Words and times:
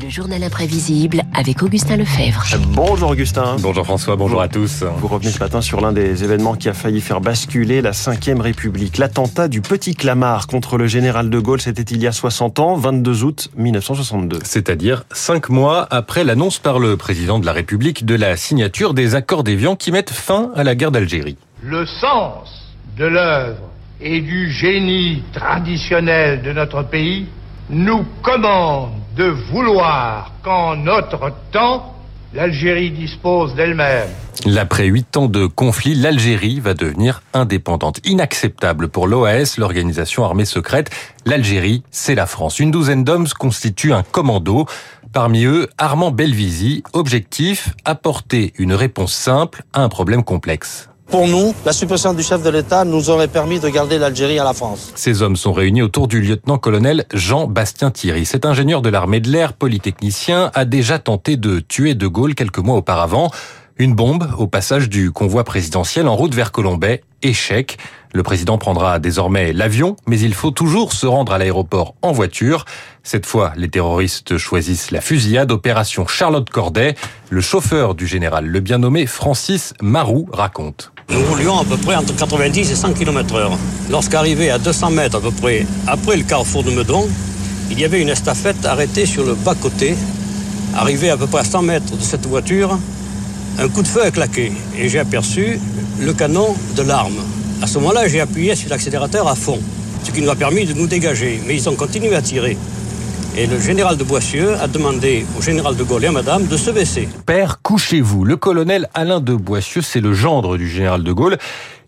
Le 0.00 0.08
journal 0.08 0.42
imprévisible 0.44 1.22
avec 1.34 1.62
Augustin 1.62 1.96
Lefebvre. 1.96 2.44
Bonjour 2.68 3.10
Augustin. 3.10 3.56
Bonjour 3.60 3.84
François, 3.84 4.16
bonjour 4.16 4.40
à 4.40 4.48
tous. 4.48 4.84
Vous 4.98 5.08
revenez 5.08 5.30
ce 5.30 5.40
matin 5.40 5.60
sur 5.60 5.80
l'un 5.80 5.92
des 5.92 6.22
événements 6.22 6.54
qui 6.54 6.68
a 6.68 6.74
failli 6.74 7.00
faire 7.00 7.20
basculer 7.20 7.80
la 7.80 7.90
Ve 7.90 8.40
République. 8.40 8.98
L'attentat 8.98 9.48
du 9.48 9.60
Petit 9.60 9.94
Clamart 9.94 10.46
contre 10.46 10.78
le 10.78 10.86
général 10.86 11.30
de 11.30 11.38
Gaulle, 11.38 11.60
c'était 11.60 11.82
il 11.82 12.02
y 12.02 12.06
a 12.06 12.12
60 12.12 12.60
ans, 12.60 12.76
22 12.76 13.24
août 13.24 13.50
1962. 13.56 14.38
C'est-à-dire 14.44 15.04
cinq 15.12 15.48
mois 15.48 15.86
après 15.90 16.22
l'annonce 16.22 16.58
par 16.58 16.78
le 16.78 16.96
président 16.96 17.38
de 17.38 17.46
la 17.46 17.52
République 17.52 18.04
de 18.04 18.14
la 18.14 18.36
signature 18.36 18.94
des 18.94 19.14
accords 19.14 19.42
d'Évian 19.42 19.74
qui 19.74 19.90
mettent 19.90 20.10
fin 20.10 20.52
à 20.54 20.64
la 20.64 20.74
guerre 20.74 20.92
d'Algérie. 20.92 21.38
Le 21.62 21.86
sens 21.86 22.74
de 22.96 23.06
l'œuvre 23.06 23.70
et 24.00 24.20
du 24.20 24.50
génie 24.50 25.22
traditionnel 25.32 26.42
de 26.42 26.52
notre 26.52 26.82
pays 26.82 27.26
nous 27.70 28.04
commande 28.22 29.03
de 29.16 29.24
vouloir 29.24 30.32
qu'en 30.42 30.76
notre 30.76 31.32
temps, 31.52 31.94
l'Algérie 32.32 32.90
dispose 32.90 33.54
d'elle-même. 33.54 34.08
L'après 34.44 34.86
huit 34.86 35.16
ans 35.16 35.28
de 35.28 35.46
conflit, 35.46 35.94
l'Algérie 35.94 36.58
va 36.58 36.74
devenir 36.74 37.22
indépendante. 37.32 38.00
Inacceptable 38.04 38.88
pour 38.88 39.06
l'OAS, 39.06 39.54
l'organisation 39.56 40.24
armée 40.24 40.44
secrète. 40.44 40.90
L'Algérie, 41.24 41.84
c'est 41.90 42.16
la 42.16 42.26
France. 42.26 42.58
Une 42.58 42.72
douzaine 42.72 43.04
d'hommes 43.04 43.28
constituent 43.28 43.92
un 43.92 44.02
commando. 44.02 44.66
Parmi 45.12 45.44
eux, 45.44 45.68
Armand 45.78 46.10
Belvisi. 46.10 46.82
Objectif, 46.92 47.70
apporter 47.84 48.52
une 48.58 48.74
réponse 48.74 49.14
simple 49.14 49.62
à 49.72 49.82
un 49.82 49.88
problème 49.88 50.24
complexe. 50.24 50.88
Pour 51.08 51.28
nous, 51.28 51.54
la 51.64 51.72
suppression 51.72 52.12
du 52.12 52.22
chef 52.22 52.42
de 52.42 52.50
l'État 52.50 52.84
nous 52.84 53.08
aurait 53.10 53.28
permis 53.28 53.60
de 53.60 53.68
garder 53.68 53.98
l'Algérie 53.98 54.38
à 54.38 54.44
la 54.44 54.52
France. 54.52 54.92
Ces 54.96 55.22
hommes 55.22 55.36
sont 55.36 55.52
réunis 55.52 55.82
autour 55.82 56.08
du 56.08 56.20
lieutenant-colonel 56.20 57.04
Jean-Bastien 57.12 57.90
Thierry. 57.90 58.24
Cet 58.24 58.44
ingénieur 58.44 58.82
de 58.82 58.88
l'armée 58.88 59.20
de 59.20 59.30
l'air, 59.30 59.52
polytechnicien, 59.52 60.50
a 60.54 60.64
déjà 60.64 60.98
tenté 60.98 61.36
de 61.36 61.60
tuer 61.60 61.94
De 61.94 62.06
Gaulle 62.06 62.34
quelques 62.34 62.58
mois 62.58 62.76
auparavant. 62.76 63.30
Une 63.76 63.94
bombe 63.94 64.28
au 64.38 64.46
passage 64.46 64.88
du 64.88 65.10
convoi 65.10 65.44
présidentiel 65.44 66.06
en 66.08 66.14
route 66.14 66.34
vers 66.34 66.52
Colombay. 66.52 67.02
Échec. 67.22 67.76
Le 68.12 68.22
président 68.22 68.58
prendra 68.58 69.00
désormais 69.00 69.52
l'avion, 69.52 69.96
mais 70.06 70.20
il 70.20 70.34
faut 70.34 70.52
toujours 70.52 70.92
se 70.92 71.06
rendre 71.06 71.32
à 71.32 71.38
l'aéroport 71.38 71.96
en 72.00 72.12
voiture. 72.12 72.64
Cette 73.02 73.26
fois, 73.26 73.52
les 73.56 73.68
terroristes 73.68 74.36
choisissent 74.38 74.92
la 74.92 75.00
fusillade. 75.00 75.50
Opération 75.50 76.06
Charlotte 76.06 76.48
Corday. 76.48 76.94
Le 77.30 77.40
chauffeur 77.40 77.96
du 77.96 78.06
général, 78.06 78.46
le 78.46 78.60
bien 78.60 78.78
nommé 78.78 79.06
Francis 79.06 79.74
Marou, 79.82 80.28
raconte. 80.32 80.93
Nous 81.10 81.24
roulions 81.30 81.58
à 81.58 81.64
peu 81.64 81.76
près 81.76 81.96
entre 81.96 82.14
90 82.16 82.70
et 82.70 82.74
100 82.74 82.92
km 82.94 83.34
heure. 83.34 83.58
Lorsqu'arrivé 83.90 84.50
à 84.50 84.58
200 84.58 84.90
mètres 84.90 85.16
à 85.16 85.20
peu 85.20 85.30
près 85.30 85.66
après 85.86 86.16
le 86.16 86.22
carrefour 86.22 86.62
de 86.62 86.70
Meudon, 86.70 87.06
il 87.70 87.78
y 87.78 87.84
avait 87.84 88.00
une 88.00 88.08
estafette 88.08 88.64
arrêtée 88.64 89.06
sur 89.06 89.24
le 89.24 89.34
bas-côté. 89.34 89.94
Arrivé 90.74 91.10
à 91.10 91.16
peu 91.16 91.26
près 91.26 91.40
à 91.40 91.44
100 91.44 91.62
mètres 91.62 91.96
de 91.96 92.02
cette 92.02 92.26
voiture, 92.26 92.78
un 93.58 93.68
coup 93.68 93.82
de 93.82 93.88
feu 93.88 94.02
a 94.02 94.10
claqué 94.10 94.52
et 94.76 94.88
j'ai 94.88 94.98
aperçu 94.98 95.60
le 96.00 96.12
canon 96.12 96.54
de 96.76 96.82
l'arme. 96.82 97.18
À 97.62 97.66
ce 97.66 97.78
moment-là, 97.78 98.08
j'ai 98.08 98.20
appuyé 98.20 98.56
sur 98.56 98.68
l'accélérateur 98.70 99.28
à 99.28 99.34
fond, 99.34 99.58
ce 100.02 100.10
qui 100.10 100.20
nous 100.20 100.30
a 100.30 100.34
permis 100.34 100.64
de 100.64 100.72
nous 100.72 100.86
dégager. 100.86 101.40
Mais 101.46 101.54
ils 101.54 101.68
ont 101.68 101.76
continué 101.76 102.14
à 102.14 102.22
tirer. 102.22 102.56
Et 103.36 103.48
le 103.48 103.58
général 103.58 103.96
de 103.96 104.04
Boissieu 104.04 104.54
a 104.60 104.68
demandé 104.68 105.26
au 105.36 105.42
général 105.42 105.74
de 105.74 105.82
Gaulle 105.82 106.04
et 106.04 106.06
à 106.06 106.12
madame 106.12 106.46
de 106.46 106.56
se 106.56 106.70
baisser. 106.70 107.08
Père, 107.26 107.60
couchez-vous. 107.62 108.24
Le 108.24 108.36
colonel 108.36 108.88
Alain 108.94 109.18
de 109.18 109.34
Boissieu, 109.34 109.82
c'est 109.82 110.00
le 110.00 110.12
gendre 110.12 110.56
du 110.56 110.68
général 110.68 111.02
de 111.02 111.10
Gaulle. 111.10 111.38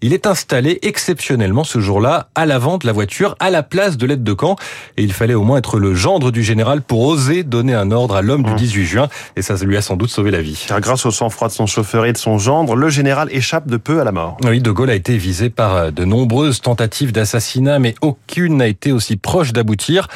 Il 0.02 0.12
est 0.12 0.26
installé 0.26 0.80
exceptionnellement 0.82 1.62
ce 1.62 1.78
jour-là 1.78 2.30
à 2.34 2.46
l'avant 2.46 2.78
de 2.78 2.86
la 2.86 2.92
voiture, 2.92 3.36
à 3.38 3.50
la 3.50 3.62
place 3.62 3.96
de 3.96 4.06
l'aide 4.06 4.24
de 4.24 4.32
camp. 4.32 4.56
Et 4.96 5.04
il 5.04 5.12
fallait 5.12 5.34
au 5.34 5.44
moins 5.44 5.58
être 5.58 5.78
le 5.78 5.94
gendre 5.94 6.32
du 6.32 6.42
général 6.42 6.82
pour 6.82 7.06
oser 7.06 7.44
donner 7.44 7.74
un 7.74 7.92
ordre 7.92 8.16
à 8.16 8.22
l'homme 8.22 8.42
du 8.42 8.54
18 8.54 8.84
juin. 8.84 9.08
Et 9.36 9.42
ça 9.42 9.54
lui 9.54 9.76
a 9.76 9.82
sans 9.82 9.96
doute 9.96 10.10
sauvé 10.10 10.32
la 10.32 10.42
vie. 10.42 10.64
Car 10.66 10.80
grâce 10.80 11.06
au 11.06 11.12
sang-froid 11.12 11.46
de 11.46 11.52
son 11.52 11.66
chauffeur 11.66 12.06
et 12.06 12.12
de 12.12 12.18
son 12.18 12.38
gendre, 12.38 12.74
le 12.74 12.88
général 12.88 13.28
échappe 13.30 13.68
de 13.68 13.76
peu 13.76 14.00
à 14.00 14.04
la 14.04 14.10
mort. 14.10 14.36
Oui, 14.42 14.60
De 14.60 14.72
Gaulle 14.72 14.90
a 14.90 14.96
été 14.96 15.16
visé 15.16 15.48
par 15.48 15.92
de 15.92 16.04
nombreuses 16.04 16.60
tentatives 16.60 17.12
d'assassinat, 17.12 17.78
mais 17.78 17.94
aucune 18.00 18.56
n'a 18.56 18.66
été 18.66 18.90
aussi 18.90 19.16
proche 19.16 19.52
d'aboutir. 19.52 20.08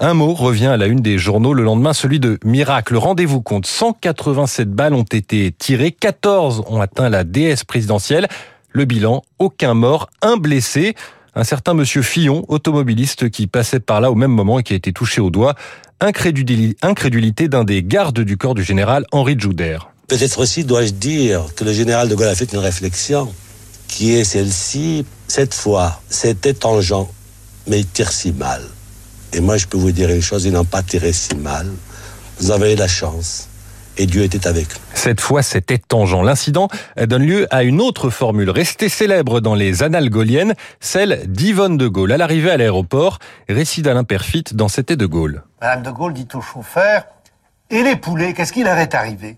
Un 0.00 0.14
mot 0.14 0.34
revient 0.34 0.66
à 0.66 0.76
la 0.76 0.86
une 0.86 1.00
des 1.00 1.18
journaux 1.18 1.54
le 1.54 1.62
lendemain, 1.62 1.92
celui 1.92 2.18
de 2.18 2.38
miracle. 2.44 2.96
Rendez-vous 2.96 3.40
compte, 3.40 3.66
187 3.66 4.70
balles 4.70 4.94
ont 4.94 5.04
été 5.04 5.54
tirées, 5.56 5.92
14 5.92 6.64
ont 6.66 6.80
atteint 6.80 7.08
la 7.08 7.22
déesse 7.22 7.62
présidentielle. 7.62 8.26
Le 8.70 8.86
bilan, 8.86 9.22
aucun 9.38 9.74
mort, 9.74 10.10
un 10.20 10.36
blessé. 10.36 10.94
Un 11.36 11.44
certain 11.44 11.74
monsieur 11.74 12.02
Fillon, 12.02 12.44
automobiliste 12.48 13.30
qui 13.30 13.46
passait 13.46 13.80
par 13.80 14.00
là 14.00 14.10
au 14.10 14.16
même 14.16 14.32
moment 14.32 14.58
et 14.58 14.62
qui 14.64 14.72
a 14.72 14.76
été 14.76 14.92
touché 14.92 15.20
au 15.20 15.30
doigt. 15.30 15.54
Incrédulité 16.00 17.48
d'un 17.48 17.64
des 17.64 17.82
gardes 17.84 18.20
du 18.20 18.36
corps 18.36 18.54
du 18.54 18.64
général, 18.64 19.04
Henri 19.12 19.36
Jouder. 19.38 19.78
Peut-être 20.08 20.40
aussi 20.40 20.64
dois-je 20.64 20.92
dire 20.92 21.46
que 21.54 21.64
le 21.64 21.72
général 21.72 22.08
de 22.08 22.14
Gaulle 22.14 22.28
a 22.28 22.34
fait 22.34 22.52
une 22.52 22.58
réflexion 22.58 23.32
qui 23.86 24.12
est 24.12 24.24
celle-ci. 24.24 25.06
Cette 25.28 25.54
fois, 25.54 26.00
c'était 26.08 26.54
tangent, 26.54 27.06
mais 27.68 27.80
il 27.80 27.86
tire 27.86 28.12
si 28.12 28.32
mal. 28.32 28.62
Et 29.34 29.40
moi, 29.40 29.56
je 29.56 29.66
peux 29.66 29.76
vous 29.76 29.90
dire 29.90 30.10
une 30.10 30.22
chose, 30.22 30.44
ils 30.44 30.52
n'ont 30.52 30.64
pas 30.64 30.84
tiré 30.84 31.12
si 31.12 31.34
mal. 31.34 31.66
Vous 32.38 32.52
avez 32.52 32.74
eu 32.74 32.76
la 32.76 32.86
chance. 32.86 33.48
Et 33.96 34.06
Dieu 34.06 34.22
était 34.22 34.46
avec 34.46 34.68
nous. 34.68 34.80
Cette 34.94 35.20
fois, 35.20 35.42
c'était 35.42 35.78
tangent. 35.78 36.22
L'incident 36.22 36.68
donne 36.96 37.26
lieu 37.26 37.46
à 37.50 37.64
une 37.64 37.80
autre 37.80 38.10
formule 38.10 38.50
restée 38.50 38.88
célèbre 38.88 39.40
dans 39.40 39.54
les 39.54 39.82
annales 39.82 40.08
gauliennes, 40.08 40.54
celle 40.78 41.22
d'Yvonne 41.26 41.76
de 41.76 41.88
Gaulle. 41.88 42.12
À 42.12 42.16
l'arrivée 42.16 42.50
à 42.50 42.56
l'aéroport, 42.56 43.18
récit 43.48 43.82
d'Alain 43.82 44.04
Perfit 44.04 44.44
dans 44.52 44.68
C'était 44.68 44.96
de 44.96 45.06
Gaulle. 45.06 45.42
Madame 45.60 45.82
de 45.82 45.90
Gaulle 45.90 46.14
dit 46.14 46.28
au 46.34 46.40
chauffeur 46.40 47.04
Et 47.70 47.82
les 47.82 47.96
poulets, 47.96 48.34
qu'est-ce 48.34 48.52
qui 48.52 48.62
leur 48.62 48.78
est 48.78 48.94
arrivé? 48.94 49.36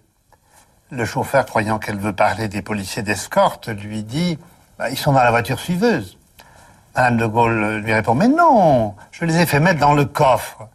Le 0.90 1.06
chauffeur, 1.06 1.46
croyant 1.46 1.78
qu'elle 1.78 1.98
veut 1.98 2.14
parler 2.14 2.48
des 2.48 2.62
policiers 2.62 3.02
d'escorte, 3.02 3.68
lui 3.68 4.02
dit 4.02 4.38
bah, 4.78 4.90
Ils 4.90 4.98
sont 4.98 5.12
dans 5.12 5.22
la 5.22 5.30
voiture 5.30 5.58
suiveuse. 5.58 6.18
Madame 6.96 7.18
de 7.18 7.26
Gaulle 7.26 7.82
lui 7.84 7.92
répond 7.92 8.14
Mais 8.14 8.28
non, 8.28 8.94
je 9.12 9.26
les 9.26 9.38
ai 9.38 9.46
fait 9.46 9.60
mettre 9.60 9.80
dans 9.80 9.92
le 9.92 10.06
coffre. 10.06 10.68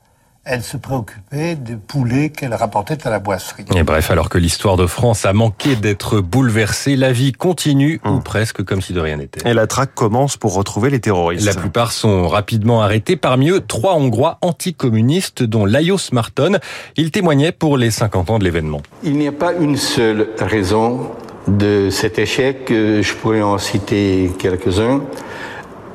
Elle 0.44 0.64
se 0.64 0.78
préoccupait 0.78 1.56
des 1.56 1.76
poulets 1.76 2.30
qu'elle 2.30 2.54
rapportait 2.56 3.06
à 3.06 3.12
la 3.12 3.20
boisserie. 3.20 3.66
Et 3.76 3.84
bref, 3.84 4.09
alors 4.09 4.28
que 4.30 4.40
l'histoire 4.40 4.76
de 4.76 4.88
France 4.88 5.26
a 5.26 5.34
manqué 5.34 5.76
d'être 5.76 6.20
bouleversée, 6.20 6.96
la 6.96 7.12
vie 7.12 7.32
continue, 7.32 8.02
ou 8.06 8.20
presque 8.20 8.64
comme 8.64 8.82
si 8.82 8.94
de 8.94 9.00
rien 9.00 9.18
n'était. 9.18 9.48
Et 9.48 9.54
la 9.54 9.68
traque 9.68 9.94
commence 9.94 10.38
pour 10.38 10.56
retrouver 10.56 10.90
les 10.90 11.00
terroristes. 11.00 11.46
La 11.46 11.54
plupart 11.54 11.92
sont 11.92 12.28
rapidement 12.28 12.82
arrêtés. 12.82 13.18
Parmi 13.18 13.50
eux, 13.50 13.62
trois 13.62 13.94
Hongrois 13.94 14.40
anticommunistes, 14.42 15.44
dont 15.44 15.66
Lajos 15.66 16.09
Marton. 16.12 16.58
Il 16.98 17.12
témoignait 17.12 17.52
pour 17.52 17.78
les 17.78 17.92
50 17.92 18.32
ans 18.32 18.40
de 18.40 18.44
l'événement. 18.44 18.82
Il 19.03 19.18
n'y 19.18 19.28
a 19.28 19.32
pas 19.32 19.53
une 19.53 19.78
seule 19.78 20.30
raison 20.40 21.12
de 21.48 21.90
cet 21.92 22.18
échec. 22.18 22.66
Je 22.70 23.14
pourrais 23.14 23.44
en 23.44 23.59
citer 23.59 24.32
quelques-uns. 24.40 25.02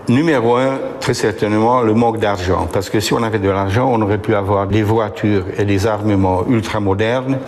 Numéro 0.08 0.56
un, 0.56 0.78
très 1.00 1.14
certainement, 1.14 1.82
le 1.82 1.92
manque 1.94 2.18
d'argent. 2.18 2.68
Parce 2.72 2.90
que 2.90 3.00
si 3.00 3.12
on 3.12 3.22
avait 3.24 3.40
de 3.40 3.50
l'argent, 3.50 3.90
on 3.92 4.00
aurait 4.02 4.18
pu 4.18 4.34
avoir 4.34 4.68
des 4.68 4.82
voitures 4.82 5.44
et 5.58 5.64
des 5.64 5.86
armements 5.86 6.44
ultramodernes. 6.48 7.38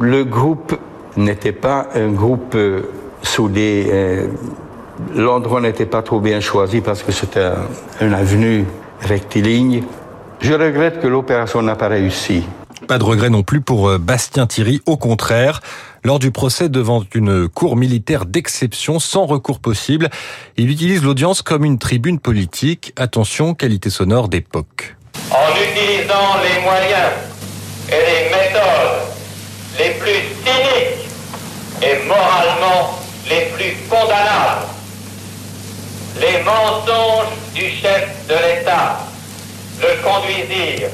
Le 0.00 0.24
groupe 0.24 0.78
n'était 1.16 1.52
pas 1.52 1.88
un 1.94 2.08
groupe 2.12 2.54
euh, 2.54 2.82
soudé. 3.22 3.88
Euh, 3.90 4.26
L'endroit 5.16 5.60
n'était 5.60 5.86
pas 5.86 6.02
trop 6.02 6.20
bien 6.20 6.40
choisi 6.40 6.80
parce 6.80 7.02
que 7.02 7.10
c'était 7.10 7.40
un, 7.40 8.06
une 8.06 8.14
avenue 8.14 8.66
rectiligne. 9.00 9.82
Je 10.40 10.52
regrette 10.52 11.00
que 11.00 11.08
l'opération 11.08 11.62
n'a 11.62 11.74
pas 11.74 11.88
réussi. 11.88 12.44
Pas 12.90 12.98
de 12.98 13.04
regret 13.04 13.30
non 13.30 13.44
plus 13.44 13.60
pour 13.60 14.00
Bastien 14.00 14.48
Thierry, 14.48 14.80
au 14.84 14.96
contraire. 14.96 15.60
Lors 16.02 16.18
du 16.18 16.32
procès 16.32 16.68
devant 16.68 17.04
une 17.14 17.48
cour 17.48 17.76
militaire 17.76 18.26
d'exception 18.26 18.98
sans 18.98 19.26
recours 19.26 19.60
possible, 19.60 20.10
il 20.56 20.68
utilise 20.68 21.04
l'audience 21.04 21.40
comme 21.40 21.64
une 21.64 21.78
tribune 21.78 22.18
politique. 22.18 22.92
Attention, 22.96 23.54
qualité 23.54 23.90
sonore 23.90 24.28
d'époque. 24.28 24.96
En 25.30 25.52
utilisant 25.54 26.34
les 26.42 26.60
moyens 26.64 27.12
et 27.90 27.92
les 27.92 28.24
méthodes 28.28 29.06
les 29.78 29.90
plus 29.90 30.24
cyniques 30.44 31.08
et 31.82 32.08
moralement 32.08 32.98
les 33.28 33.52
plus 33.54 33.76
condamnables, 33.88 34.66
les 36.20 36.42
mensonges 36.42 37.36
du 37.54 37.70
chef 37.70 38.26
de 38.26 38.34
l'État 38.34 38.98
le 39.80 40.02
conduisirent, 40.02 40.90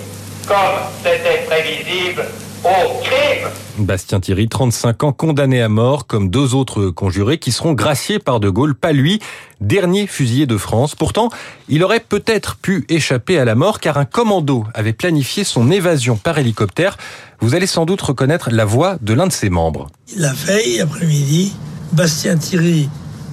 comme 0.47 0.57
c'était 1.03 1.45
prévisible, 1.47 2.25
au 2.65 3.01
crime. 3.03 3.49
Bastien 3.79 4.21
Thierry, 4.21 4.49
35 4.49 5.05
ans, 5.05 5.13
condamné 5.13 5.61
à 5.61 5.69
mort, 5.69 6.07
comme 6.07 6.31
deux 6.31 6.55
autres 6.55 6.89
conjurés 6.89 7.39
qui 7.39 7.53
seront 7.53 7.73
graciés 7.73 8.19
par 8.19 8.41
De 8.41 8.49
Gaulle, 8.49 8.75
pas 8.75 8.93
lui, 8.93 9.21
dernier 9.61 10.07
fusillé 10.07 10.47
de 10.47 10.57
France. 10.57 10.95
Pourtant, 10.95 11.31
il 11.69 11.83
aurait 11.85 12.01
peut-être 12.01 12.57
pu 12.57 12.85
échapper 12.89 13.39
à 13.39 13.45
la 13.45 13.55
mort 13.55 13.81
car 13.81 13.99
un 13.99 14.05
commando 14.05 14.65
avait 14.75 14.93
planifié 14.93 15.45
son 15.45 15.71
évasion 15.71 16.17
par 16.17 16.39
hélicoptère. 16.39 16.97
Vous 17.41 17.55
allez 17.55 17.67
sans 17.67 17.85
doute 17.85 18.01
reconnaître 18.01 18.51
la 18.51 18.65
voix 18.65 18.97
de 19.03 19.13
l'un 19.15 19.27
de 19.27 19.33
ses 19.33 19.51
membres. 19.51 19.89
La 20.17 20.33
veille 20.33 20.81
après-midi, 20.81 21.55
Bastien 21.93 22.37
Thierry 22.37 22.89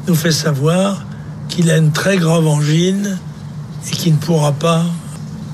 nous 0.07 0.15
fait 0.15 0.31
savoir 0.31 1.03
qu'il 1.47 1.71
a 1.71 1.77
une 1.77 1.91
très 1.91 2.17
grave 2.17 2.47
angine 2.47 3.17
et 3.87 3.95
qu'il 3.95 4.13
ne 4.13 4.17
pourra 4.17 4.51
pas 4.51 4.83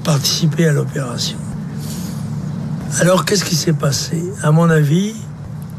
participer 0.04 0.68
à 0.68 0.74
l'opération. 0.74 1.38
Alors 2.98 3.24
qu'est-ce 3.24 3.46
qui 3.46 3.56
s'est 3.56 3.74
passé? 3.74 4.22
À 4.42 4.52
mon 4.52 4.70
avis, 4.70 5.14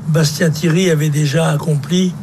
Bastien 0.08 0.50
Thierry 0.50 0.90
avait 0.90 1.10
déjà 1.10 1.50
accompli 1.50 2.14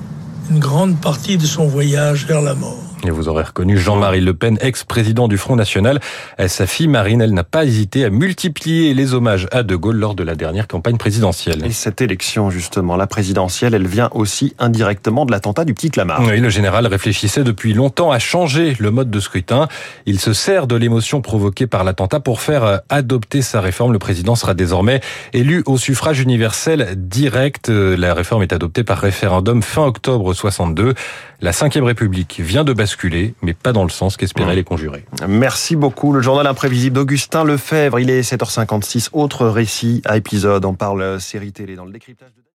une 0.50 0.60
grande 0.60 1.00
partie 1.00 1.38
de 1.38 1.46
son 1.46 1.68
voyage 1.68 2.26
vers 2.26 2.42
la 2.42 2.56
mort. 2.56 2.78
Et 3.04 3.12
vous 3.12 3.30
aurez 3.30 3.44
reconnu 3.44 3.78
Jean-Marie 3.78 4.22
Le 4.22 4.34
Pen, 4.34 4.58
ex-président 4.60 5.28
du 5.28 5.38
Front 5.38 5.56
National. 5.56 6.00
Sa 6.48 6.66
fille 6.66 6.88
Marine, 6.88 7.22
elle 7.22 7.34
n'a 7.34 7.44
pas 7.44 7.64
hésité 7.64 8.04
à 8.04 8.10
multiplier 8.10 8.96
les 8.96 9.14
hommages 9.14 9.48
à 9.52 9.62
De 9.62 9.76
Gaulle 9.76 9.98
lors 9.98 10.16
de 10.16 10.24
la 10.24 10.34
dernière 10.34 10.68
campagne 10.68 10.98
présidentielle. 10.98 11.64
Et 11.64 11.72
cette 11.72 12.02
élection, 12.02 12.50
justement, 12.50 12.96
la 12.96 13.06
présidentielle, 13.06 13.76
elle 13.76 13.86
vient 13.86 14.10
aussi 14.14 14.56
indirectement 14.58 15.26
de 15.26 15.32
l'attentat 15.32 15.64
du 15.64 15.76
petit 15.76 15.92
Clamart. 15.92 16.22
Oui, 16.24 16.40
le 16.40 16.50
général 16.50 16.88
réfléchissait 16.88 17.44
depuis 17.44 17.74
longtemps 17.74 18.12
à 18.12 18.18
changer 18.18 18.76
le 18.80 18.90
mode 18.90 19.12
de 19.12 19.20
scrutin. 19.20 19.68
Il 20.08 20.20
se 20.20 20.34
sert 20.34 20.66
de 20.66 20.76
l'émotion 20.76 21.22
provoquée 21.22 21.68
par 21.68 21.84
l'attentat 21.84 22.20
pour 22.20 22.42
faire 22.42 22.82
adopter 22.90 23.44
sa 23.44 23.62
réforme. 23.62 23.94
Le 23.94 24.00
président 24.00 24.36
sera 24.36 24.56
désormais 24.56 25.02
élu 25.34 25.62
au 25.68 25.78
suffrage 25.78 26.20
universel 26.20 26.96
direct. 26.98 27.70
La 27.70 28.16
réforme 28.16 28.42
est 28.42 28.54
adoptée 28.54 28.84
par 28.84 28.98
référendum 28.98 29.62
fin 29.62 29.84
octobre 29.84 30.34
62. 30.38 30.94
La 31.42 31.52
Ve 31.52 31.84
République 31.84 32.40
vient 32.40 32.64
de 32.64 32.74
basculer, 32.74 33.34
mais 33.42 33.54
pas 33.54 33.74
dans 33.74 33.84
le 33.84 33.90
sens 33.90 34.18
qu'espéraient 34.18 34.56
les 34.56 34.64
conjurés. 34.64 35.06
Merci 35.28 35.76
beaucoup. 35.76 36.14
Le 36.14 36.22
journal 36.22 36.48
imprévisible 36.48 36.96
d'Augustin 36.96 37.44
Lefebvre. 37.44 38.00
Il 38.00 38.10
est 38.10 38.22
7h56. 38.22 39.10
Autre 39.14 39.48
récit 39.48 40.02
à 40.06 40.18
épisode. 40.18 40.66
On 40.66 40.74
parle 40.74 41.20
série 41.20 41.52
télé 41.52 41.76
dans 41.76 41.86
le 41.86 41.92
décryptage 41.92 42.30
de... 42.36 42.42